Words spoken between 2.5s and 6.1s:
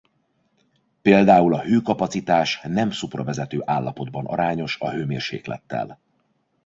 nem-szupravezető állapotban arányos a hőmérséklettel.